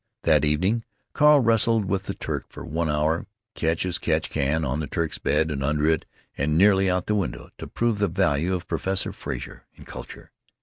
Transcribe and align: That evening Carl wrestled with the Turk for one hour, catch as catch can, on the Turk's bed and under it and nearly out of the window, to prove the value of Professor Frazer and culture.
That 0.23 0.43
evening 0.43 0.83
Carl 1.13 1.41
wrestled 1.41 1.85
with 1.85 2.05
the 2.07 2.15
Turk 2.15 2.47
for 2.49 2.65
one 2.65 2.89
hour, 2.89 3.27
catch 3.53 3.85
as 3.85 3.99
catch 3.99 4.31
can, 4.31 4.65
on 4.65 4.79
the 4.79 4.87
Turk's 4.87 5.19
bed 5.19 5.51
and 5.51 5.63
under 5.63 5.85
it 5.87 6.05
and 6.35 6.57
nearly 6.57 6.89
out 6.89 7.03
of 7.03 7.05
the 7.05 7.13
window, 7.13 7.51
to 7.59 7.67
prove 7.67 7.99
the 7.99 8.07
value 8.07 8.55
of 8.55 8.67
Professor 8.67 9.13
Frazer 9.13 9.67
and 9.77 9.85
culture. 9.85 10.31